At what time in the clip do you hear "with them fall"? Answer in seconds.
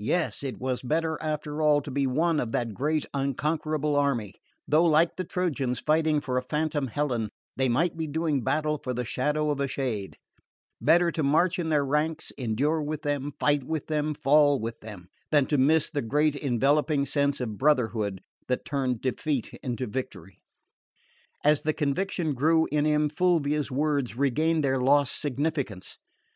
13.62-14.58